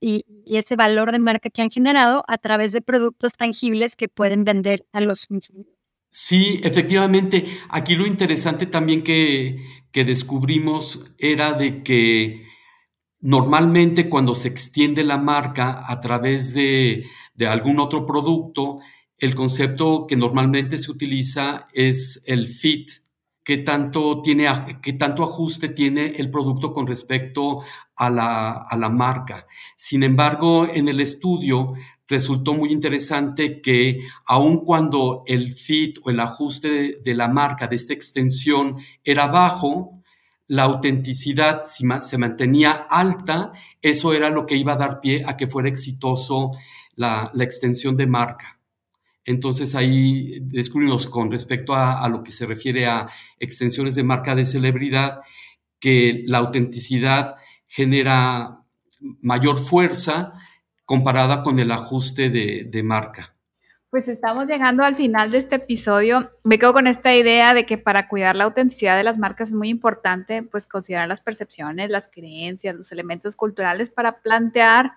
y, 0.00 0.24
ese 0.46 0.76
valor 0.76 1.12
de 1.12 1.18
marca 1.18 1.50
que 1.50 1.62
han 1.62 1.70
generado 1.70 2.24
a 2.28 2.38
través 2.38 2.72
de 2.72 2.80
productos 2.80 3.34
tangibles 3.34 3.96
que 3.96 4.08
pueden 4.08 4.44
vender 4.44 4.86
a 4.92 5.00
los 5.00 5.26
consumidores. 5.26 5.74
Sí, 6.10 6.60
efectivamente. 6.62 7.46
Aquí 7.68 7.94
lo 7.94 8.06
interesante 8.06 8.66
también 8.66 9.02
que, 9.02 9.64
que 9.90 10.04
descubrimos 10.04 11.04
era 11.18 11.52
de 11.52 11.82
que 11.82 12.46
normalmente 13.20 14.08
cuando 14.08 14.34
se 14.34 14.48
extiende 14.48 15.04
la 15.04 15.18
marca 15.18 15.84
a 15.86 16.00
través 16.00 16.54
de, 16.54 17.06
de 17.34 17.46
algún 17.48 17.80
otro 17.80 18.06
producto, 18.06 18.78
el 19.18 19.34
concepto 19.34 20.06
que 20.06 20.16
normalmente 20.16 20.78
se 20.78 20.90
utiliza 20.90 21.68
es 21.72 22.22
el 22.26 22.48
fit, 22.48 22.90
qué 23.46 23.58
tanto, 23.58 24.22
tiene, 24.22 24.48
qué 24.82 24.94
tanto 24.94 25.22
ajuste 25.22 25.68
tiene 25.68 26.06
el 26.16 26.30
producto 26.30 26.72
con 26.72 26.84
respecto 26.84 27.60
a 27.94 28.10
la, 28.10 28.54
a 28.54 28.76
la 28.76 28.90
marca. 28.90 29.46
Sin 29.76 30.02
embargo, 30.02 30.66
en 30.66 30.88
el 30.88 30.98
estudio 30.98 31.74
resultó 32.08 32.54
muy 32.54 32.72
interesante 32.72 33.62
que 33.62 34.00
aun 34.26 34.64
cuando 34.64 35.22
el 35.26 35.52
fit 35.52 35.98
o 36.02 36.10
el 36.10 36.18
ajuste 36.18 36.98
de, 37.00 37.14
la 37.14 37.28
marca 37.28 37.68
de 37.68 37.76
esta 37.76 37.92
extensión 37.92 38.78
era 39.04 39.28
bajo, 39.28 40.02
la 40.48 40.64
autenticidad 40.64 41.66
se 41.66 42.18
mantenía 42.18 42.72
alta, 42.90 43.52
eso 43.80 44.12
era 44.12 44.28
lo 44.28 44.44
que 44.44 44.56
iba 44.56 44.72
a 44.72 44.76
dar 44.76 45.00
pie 45.00 45.22
a 45.24 45.36
que 45.36 45.46
fuera 45.46 45.68
exitoso 45.68 46.50
la, 46.96 47.30
la 47.32 47.44
extensión 47.44 47.96
de 47.96 48.08
marca. 48.08 48.55
Entonces 49.26 49.74
ahí 49.74 50.38
descubrimos 50.40 51.08
con 51.08 51.30
respecto 51.30 51.74
a, 51.74 52.08
lo 52.08 52.22
que 52.22 52.30
se 52.30 52.46
refiere 52.46 52.86
a 52.86 53.08
extensiones 53.40 53.96
de 53.96 54.04
marca 54.04 54.36
de 54.36 54.46
celebridad, 54.46 55.20
que 55.80 56.22
la 56.26 56.38
autenticidad 56.38 57.34
genera 57.66 58.60
mayor 59.20 59.58
fuerza 59.58 60.32
comparada 60.84 61.42
con 61.42 61.58
el 61.58 61.72
ajuste 61.72 62.30
de, 62.30 62.82
marca. 62.84 63.34
Pues 63.90 64.06
estamos 64.06 64.46
llegando 64.46 64.84
al 64.84 64.94
final 64.94 65.32
de 65.32 65.38
este 65.38 65.56
episodio. 65.56 66.30
Me 66.44 66.60
quedo 66.60 66.72
con 66.72 66.86
esta 66.86 67.14
idea 67.14 67.52
de 67.52 67.66
que 67.66 67.78
para 67.78 68.06
cuidar 68.06 68.36
la 68.36 68.44
autenticidad 68.44 68.96
de 68.96 69.02
las 69.02 69.18
marcas 69.18 69.48
es 69.48 69.54
muy 69.54 69.68
importante 69.70 70.44
pues 70.44 70.66
considerar 70.66 71.08
las 71.08 71.20
percepciones, 71.20 71.90
las 71.90 72.06
creencias, 72.06 72.76
los 72.76 72.92
elementos 72.92 73.34
culturales 73.34 73.90
para 73.90 74.20
plantear 74.20 74.92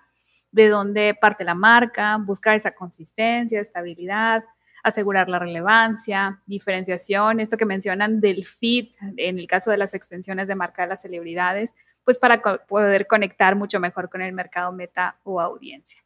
de 0.52 0.68
dónde 0.68 1.14
parte 1.14 1.44
la 1.44 1.54
marca, 1.54 2.16
buscar 2.18 2.56
esa 2.56 2.72
consistencia, 2.72 3.60
estabilidad, 3.60 4.44
asegurar 4.82 5.28
la 5.28 5.38
relevancia, 5.38 6.40
diferenciación, 6.46 7.40
esto 7.40 7.56
que 7.56 7.66
mencionan 7.66 8.20
del 8.20 8.44
fit, 8.46 8.94
en 9.16 9.38
el 9.38 9.46
caso 9.46 9.70
de 9.70 9.76
las 9.76 9.94
extensiones 9.94 10.48
de 10.48 10.54
marca 10.54 10.82
de 10.82 10.88
las 10.88 11.02
celebridades, 11.02 11.74
pues 12.04 12.18
para 12.18 12.40
poder 12.40 13.06
conectar 13.06 13.56
mucho 13.56 13.78
mejor 13.78 14.08
con 14.08 14.22
el 14.22 14.32
mercado 14.32 14.72
meta 14.72 15.16
o 15.22 15.40
audiencia. 15.40 16.00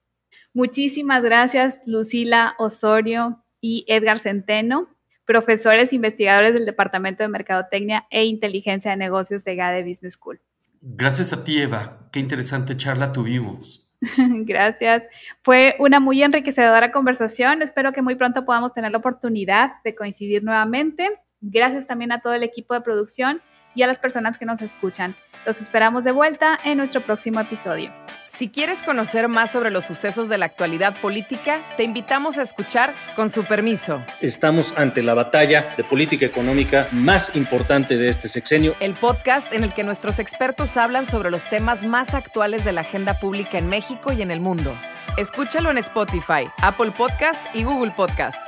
Muchísimas 0.52 1.22
gracias, 1.22 1.80
Lucila 1.86 2.54
Osorio 2.58 3.42
y 3.60 3.84
Edgar 3.88 4.18
Centeno, 4.18 4.88
profesores 5.24 5.92
investigadores 5.92 6.52
del 6.52 6.66
Departamento 6.66 7.22
de 7.22 7.28
Mercadotecnia 7.28 8.06
e 8.10 8.24
Inteligencia 8.24 8.90
de 8.90 8.96
Negocios 8.96 9.44
de 9.44 9.56
GADE 9.56 9.88
Business 9.88 10.14
School. 10.14 10.40
Gracias 10.80 11.32
a 11.32 11.44
ti, 11.44 11.62
Eva. 11.62 12.08
Qué 12.12 12.20
interesante 12.20 12.76
charla 12.76 13.10
tuvimos. 13.10 13.83
Gracias. 14.44 15.04
Fue 15.42 15.76
una 15.78 16.00
muy 16.00 16.22
enriquecedora 16.22 16.92
conversación. 16.92 17.62
Espero 17.62 17.92
que 17.92 18.02
muy 18.02 18.14
pronto 18.14 18.44
podamos 18.44 18.72
tener 18.72 18.92
la 18.92 18.98
oportunidad 18.98 19.82
de 19.84 19.94
coincidir 19.94 20.42
nuevamente. 20.42 21.10
Gracias 21.40 21.86
también 21.86 22.12
a 22.12 22.20
todo 22.20 22.34
el 22.34 22.42
equipo 22.42 22.74
de 22.74 22.80
producción 22.80 23.42
y 23.74 23.82
a 23.82 23.86
las 23.86 23.98
personas 23.98 24.38
que 24.38 24.46
nos 24.46 24.62
escuchan. 24.62 25.16
Los 25.46 25.60
esperamos 25.60 26.04
de 26.04 26.12
vuelta 26.12 26.58
en 26.64 26.78
nuestro 26.78 27.02
próximo 27.02 27.40
episodio. 27.40 27.92
Si 28.28 28.48
quieres 28.48 28.82
conocer 28.82 29.28
más 29.28 29.52
sobre 29.52 29.70
los 29.70 29.84
sucesos 29.84 30.28
de 30.28 30.38
la 30.38 30.46
actualidad 30.46 30.96
política, 31.00 31.60
te 31.76 31.82
invitamos 31.82 32.38
a 32.38 32.42
escuchar 32.42 32.94
Con 33.14 33.28
su 33.28 33.44
permiso. 33.44 34.02
Estamos 34.20 34.74
ante 34.76 35.02
la 35.02 35.14
batalla 35.14 35.68
de 35.76 35.84
política 35.84 36.26
económica 36.26 36.88
más 36.92 37.36
importante 37.36 37.96
de 37.96 38.08
este 38.08 38.28
sexenio. 38.28 38.74
El 38.80 38.94
podcast 38.94 39.52
en 39.52 39.64
el 39.64 39.72
que 39.72 39.84
nuestros 39.84 40.18
expertos 40.18 40.76
hablan 40.76 41.06
sobre 41.06 41.30
los 41.30 41.48
temas 41.48 41.84
más 41.84 42.14
actuales 42.14 42.64
de 42.64 42.72
la 42.72 42.80
agenda 42.80 43.20
pública 43.20 43.58
en 43.58 43.68
México 43.68 44.12
y 44.12 44.22
en 44.22 44.30
el 44.30 44.40
mundo. 44.40 44.74
Escúchalo 45.16 45.70
en 45.70 45.78
Spotify, 45.78 46.50
Apple 46.58 46.90
Podcast 46.90 47.44
y 47.54 47.62
Google 47.62 47.92
Podcasts. 47.92 48.40